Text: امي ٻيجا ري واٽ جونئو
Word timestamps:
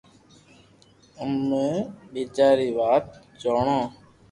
امي 1.21 1.65
ٻيجا 2.11 2.49
ري 2.59 2.69
واٽ 2.77 3.05
جونئو 3.41 3.79